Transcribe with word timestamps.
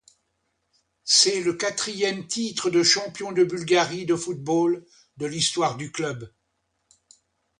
C'est 1.03 1.41
le 1.41 1.53
quatrième 1.53 2.25
titre 2.25 2.71
de 2.71 2.81
champion 2.81 3.31
de 3.31 3.43
Bulgarie 3.43 4.07
de 4.07 4.15
football 4.15 4.83
de 5.17 5.27
l'histoire 5.27 5.77
du 5.77 5.91
club. 5.91 6.33